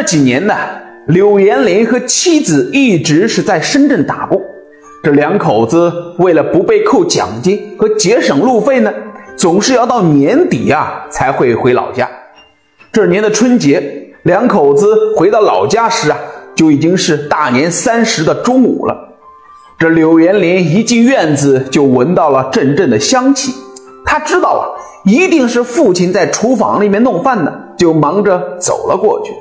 [0.00, 0.54] 这几年呢，
[1.08, 4.40] 柳延林和妻子一直是在深圳打工。
[5.02, 8.90] 这两口子为了不被扣奖金和节省路费呢，
[9.36, 12.08] 总是要到年底啊才会回老家。
[12.90, 16.16] 这年的春节，两口子回到老家时啊，
[16.54, 18.96] 就已经是大年三十的中午了。
[19.78, 23.52] 这柳延林一进院子就闻到了阵阵的香气，
[24.06, 24.64] 他知道啊，
[25.04, 29.34] 一定是父亲在厨房里面弄饭呢，就忙着走了过去。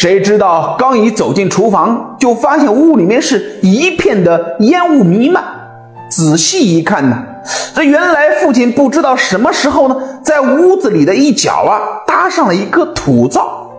[0.00, 5.44] 谁知道刚一走进厨房，就发现屋里面是一片的烟雾弥漫。
[6.08, 7.22] 仔细一看呢，
[7.74, 13.70] 这原来父亲不知道什么时候呢，在屋子里的一角啊搭上了一个土灶。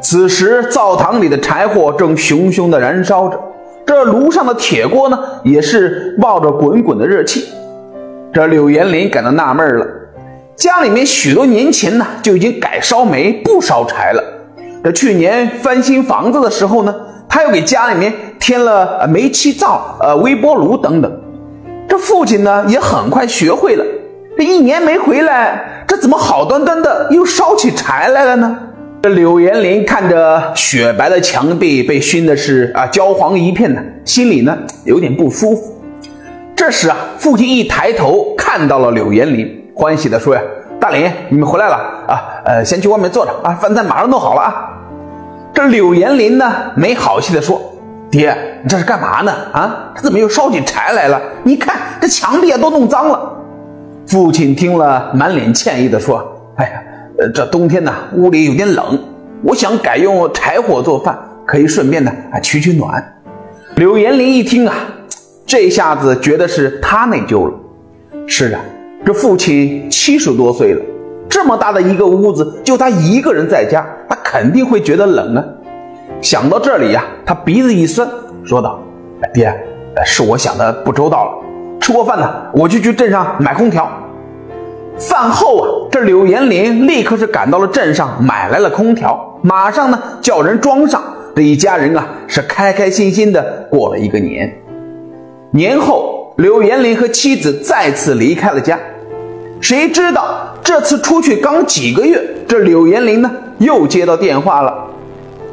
[0.00, 3.38] 此时灶堂里的柴火正熊熊的燃烧着，
[3.84, 7.44] 这炉上的铁锅呢也是冒着滚滚的热气。
[8.32, 9.86] 这柳延林感到纳闷了，
[10.56, 14.24] 家里面许多年前呢就已经改烧煤不烧柴了。
[14.82, 16.94] 这去年翻新房子的时候呢，
[17.28, 21.20] 他又给家里面添了煤气灶、呃微波炉等等。
[21.86, 23.84] 这父亲呢也很快学会了。
[24.38, 28.58] 这一年没回来，这怎么好端端的又烧起柴来了呢？
[29.02, 35.74] 这柳延林看着雪白的墙壁被熏的是啊焦黄一片呢，心里呢有点不舒服。
[36.56, 40.40] 这时啊，父亲一抬头看到了柳延林，欢喜的说呀。
[40.78, 41.74] 大林，你们回来了
[42.08, 42.40] 啊？
[42.46, 44.69] 呃，先去外面坐着啊，饭菜马上弄好了啊。
[45.60, 47.60] 这柳延林呢，没好气的说
[48.10, 49.30] ：“爹，你这是干嘛呢？
[49.52, 51.20] 啊，他怎么又烧起柴来了？
[51.44, 53.30] 你看这墙壁啊，都弄脏了。”
[54.08, 56.82] 父亲听了，满脸歉意的说：“哎呀，
[57.34, 58.98] 这冬天呢，屋里有点冷，
[59.42, 63.20] 我想改用柴火做饭，可以顺便呢啊取取暖。”
[63.76, 64.74] 柳延林一听啊，
[65.44, 67.54] 这下子觉得是他内疚了。
[68.26, 68.60] 是啊。
[69.04, 70.82] 这父亲七十多岁了，
[71.28, 75.44] 这么大的一个屋子，就他一个人在家，他肯定会觉得冷啊。
[76.20, 78.08] 想到这里呀，他鼻子一酸，
[78.44, 78.78] 说道
[79.34, 79.52] ：“爹，
[80.06, 81.32] 是我想的不周到了。
[81.80, 83.90] 吃过饭呢，我就去镇上买空调。”
[84.96, 91.02] 饭后啊，这柳延林立刻是赶到了镇上，买来了空调，马上呢叫人装上。
[91.34, 94.56] 这一家人啊，是开开心心的过了一个年。
[95.50, 96.18] 年后。
[96.36, 98.78] 柳延林和妻子再次离开了家，
[99.60, 104.86] 谁知道这次出去刚几个月，这柳延林呢又接到电话了。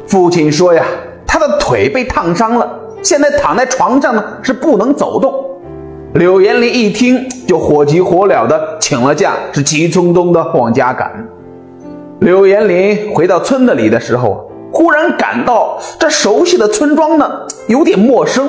[0.06, 0.84] 父亲说呀，
[1.26, 2.68] 他的腿被烫伤了，
[3.02, 5.32] 现在躺在床上呢是不能走动。
[6.14, 11.26] 柳延林一听就火急火燎的请了假，是急匆匆的往家赶。
[12.20, 17.30] 柳延林回到村子里的时候，忽然感到这熟悉的村庄呢
[17.66, 18.48] 有点陌生，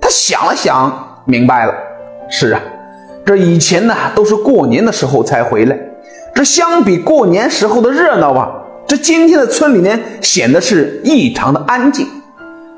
[0.00, 1.08] 他想了想。
[1.24, 1.74] 明白了，
[2.28, 2.60] 是啊，
[3.24, 5.78] 这以前呢都是过年的时候才回来，
[6.34, 8.50] 这相比过年时候的热闹啊，
[8.86, 12.06] 这今天的村里呢显得是异常的安静。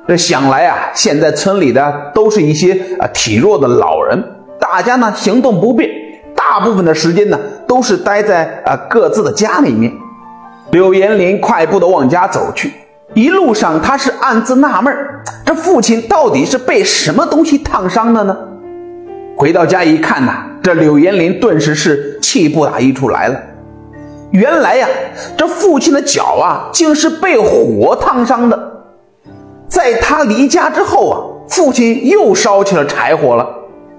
[0.07, 4.23] 这想来啊，现在村里的都是一些啊体弱的老人，
[4.61, 5.89] 大家呢行动不便，
[6.37, 9.91] 大部分的时间呢都是待在啊各自的家里面。
[10.73, 12.73] 柳延林快步的往家走去。
[13.15, 14.95] 一路上，他是暗自纳闷
[15.47, 18.37] 这父亲到底是被什么东西烫伤的呢？
[19.37, 23.41] 回到家一看呐，这柳延林顿时是气不打一处来了。
[24.31, 24.89] 原来呀，
[25.37, 28.73] 这父亲的脚啊，竟是被火烫伤的。
[29.69, 31.19] 在他离家之后啊，
[31.49, 33.49] 父亲又烧起了柴火了。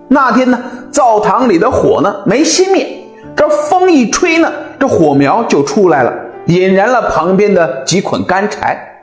[0.07, 0.59] 那天呢，
[0.89, 2.87] 灶堂里的火呢没熄灭，
[3.35, 6.13] 这风一吹呢，这火苗就出来了，
[6.45, 8.94] 引燃了旁边的几捆干柴。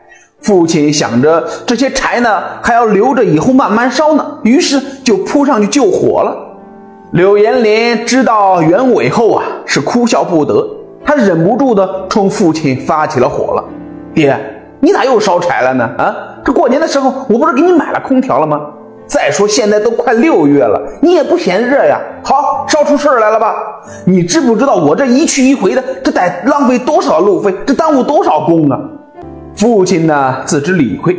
[0.42, 6.36] 父亲想着这些柴呢，还要留着以后慢慢烧呢，于是就扑上去救火了。
[7.12, 10.66] 柳延林知道原委后啊，是哭笑不得，
[11.04, 13.64] 他忍不住的冲父亲发起了火了
[14.14, 14.36] ：“爹，
[14.80, 15.84] 你咋又烧柴了呢？
[15.96, 16.12] 啊，
[16.44, 18.60] 这过年的时候我不是给你买了空调了吗？
[19.06, 22.00] 再说现在都快六月了，你也不嫌热呀。
[22.24, 23.54] 好，烧出事儿来了吧？
[24.06, 28.80] 你知不知道我这一去一回的，这得浪费多少路费，这耽误多少工啊？”
[29.54, 31.16] 父亲呢自知理亏，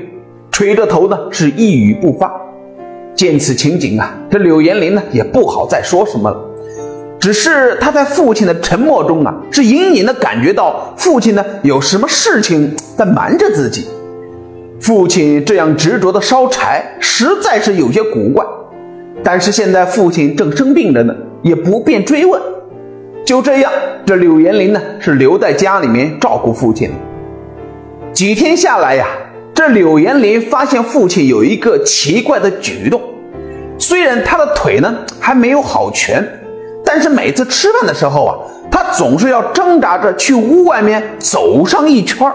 [0.51, 2.31] 垂着头呢是一语不发。
[3.15, 6.37] 见此情景啊，这柳延林呢也不好再说什么了。
[7.19, 13.87] 只是他在父亲的沉默中啊，是隐隐的感觉到父亲呢有什么事情在瞒着自己。
[14.81, 18.43] 父亲这样执着的烧柴，实在是有些古怪。
[19.23, 22.41] 但是现在父亲正生病着呢，也不便追问。
[23.23, 23.71] 就这样，
[24.05, 26.89] 这柳延林呢是留在家里面照顾父亲。
[28.13, 29.07] 几天下来呀，
[29.55, 33.01] 这柳延林发现父亲有一个奇怪的举动。
[33.79, 36.23] 虽然他的腿呢还没有好全，
[36.85, 38.37] 但是每次吃饭的时候啊，
[38.69, 42.31] 他总是要挣扎着去屋外面走上一圈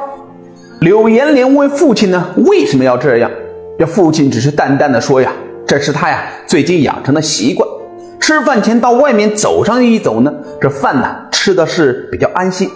[0.80, 3.30] 柳延龄问父亲呢，为什么要这样？
[3.78, 5.32] 这父亲只是淡淡的说呀，
[5.64, 7.68] 这是他呀最近养成的习惯，
[8.18, 12.68] 吃饭前到外面走上一走呢，这饭呢吃的是比较安心。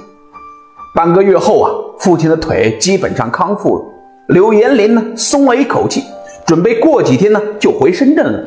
[0.95, 3.85] 半个月后啊，父亲的腿基本上康复了，
[4.27, 6.05] 柳延龄呢松了一口气，
[6.45, 8.45] 准备过几天呢就回深圳了。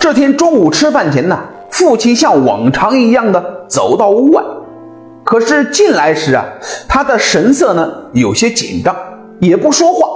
[0.00, 1.38] 这天中午吃饭前呢，
[1.70, 4.42] 父亲像往常一样的走到屋外，
[5.22, 6.44] 可是进来时啊，
[6.88, 8.96] 他的神色呢有些紧张，
[9.38, 10.08] 也不说话，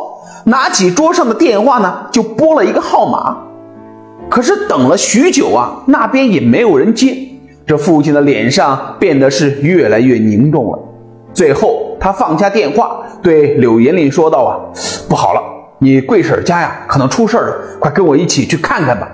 [0.46, 3.36] 拿起桌上的电话呢就拨了一个号码。
[4.28, 7.16] 可是等了许久啊，那边也没有人接，
[7.64, 10.78] 这父亲的脸上变得是越来越凝重了。
[11.32, 14.60] 最后他放下电话，对柳延龄说道：“啊，
[15.08, 15.40] 不好了，
[15.78, 19.08] 你贵婶家呀可能出事了，快跟我一起去看看吧。”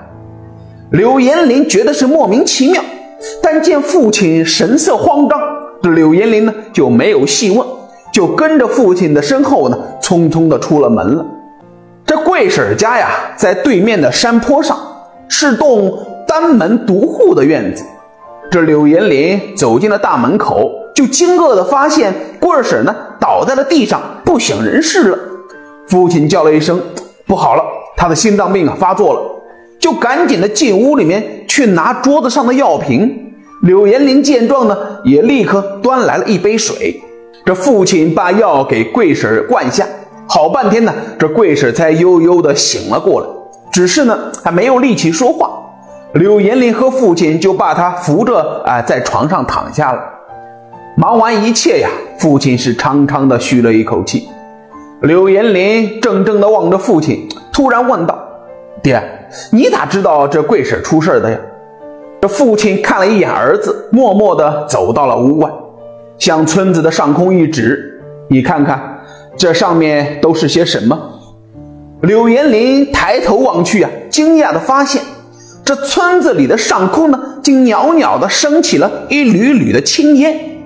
[0.91, 2.82] 柳延龄觉得是莫名其妙，
[3.43, 5.38] 但见父亲神色慌张，
[5.82, 7.67] 这柳延龄呢就没有细问，
[8.12, 11.26] 就跟着父亲的身后呢，匆匆的出了门了。
[12.06, 14.79] 这贵婶家呀，在对面的山坡上，
[15.29, 15.93] 是栋
[16.26, 17.85] 单门独户的院子。
[18.50, 25.19] 这柳延龄走进了大门口，就惊愕的发现贵婶呢倒在了地上，不省人事了。
[25.87, 26.83] 父亲叫了一声
[27.25, 27.62] ：“不好了，
[27.97, 29.21] 他的心脏病啊发作了。”
[29.79, 33.33] 就赶紧的进屋里面去拿桌子上的药瓶。
[33.62, 37.01] 柳延龄见状呢，也立刻端来了一杯水。
[37.47, 39.87] 这父亲把药给贵婶灌下，
[40.27, 43.27] 好半天呢，这贵婶才悠悠的醒了过来，
[43.71, 45.49] 只是呢还没有力气说话。
[46.15, 50.01] 柳延龄和父亲就把他扶着啊，在床上躺下了。
[51.00, 54.29] 忙完一切呀，父亲是长长的吁了一口气。
[55.03, 58.19] 柳延龄怔怔的望着父亲，突然问道
[58.83, 59.00] ：“爹。”
[59.53, 61.39] 你咋知道这贵婶出事的呀？
[62.21, 65.49] 这父亲看了一眼儿子，默默地走到了屋外，
[66.19, 68.99] 向村子的上空一指：“你看看，
[69.37, 70.99] 这上面都是些什么？”
[72.03, 75.01] 柳延龄抬头望去啊，惊讶地发现，
[75.65, 80.56] 这村子里的上空呢，竟袅袅地升起了一缕缕的青烟。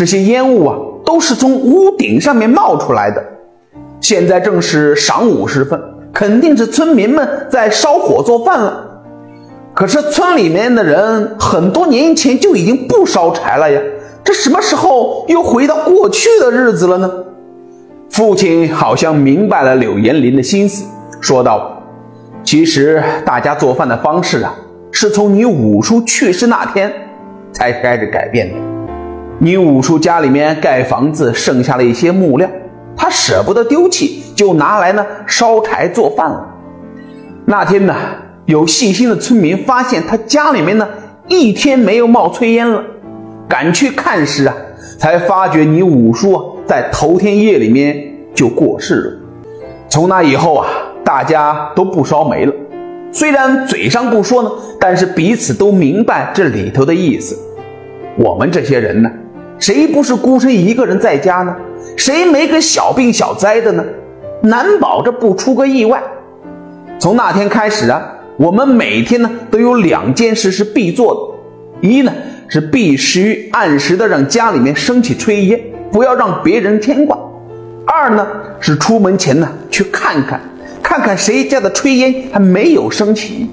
[0.00, 3.22] 这些烟雾啊，都是从屋顶上面冒出来的。
[4.00, 5.78] 现在正是晌午时分。
[6.10, 9.02] 肯定是村民们在烧火做饭了，
[9.74, 13.78] 可是村里面的人很多年前就已经不烧柴了呀，
[14.24, 17.10] 这什么时候又回到过去的日子了呢？
[18.08, 20.86] 父亲好像明白了柳延龄的心思，
[21.20, 21.78] 说道
[22.42, 24.54] ：“其实大家做饭的方式啊，
[24.90, 26.90] 是从你五叔去世那天
[27.52, 28.69] 才开始改变的。
[29.42, 32.48] 你五叔家里面盖房子剩下了一些木料。”
[32.96, 36.46] 他舍不得丢弃，就拿来呢烧柴做饭了。
[37.46, 37.94] 那天呢，
[38.44, 40.86] 有细心的村民发现他家里面呢
[41.26, 42.84] 一天没有冒炊烟了，
[43.48, 44.54] 赶去看时啊，
[44.98, 47.96] 才发觉你五叔啊在头天夜里面
[48.34, 49.12] 就过世了。
[49.88, 50.68] 从那以后啊，
[51.02, 52.52] 大家都不烧煤了。
[53.10, 57.34] 虽然嘴上不说呢，但是彼此都明白这里头的意思。
[58.16, 59.10] 我们这些人呢，
[59.60, 61.54] 谁不是孤身一个人在家呢？
[61.94, 63.84] 谁没个小病小灾的呢？
[64.42, 66.02] 难保这不出个意外。
[66.98, 68.02] 从那天开始啊，
[68.38, 71.38] 我们每天呢都有两件事是必做
[71.82, 72.10] 的：一呢
[72.48, 75.60] 是必须按时的让家里面升起炊烟，
[75.92, 77.18] 不要让别人牵挂；
[77.86, 78.26] 二呢
[78.60, 80.40] 是出门前呢去看看，
[80.82, 83.50] 看看谁家的炊烟还没有升起。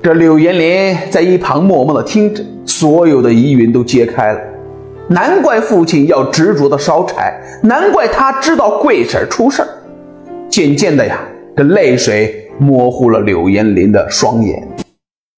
[0.00, 4.40] 这柳延龄在一旁默默的听着，所有的疑云都揭开了。
[5.12, 9.68] 难怪父亲要执着的烧柴，难怪他知道贵婶出事儿。
[10.48, 11.18] 渐渐的呀，
[11.56, 14.62] 这泪水模糊了柳延林的双眼。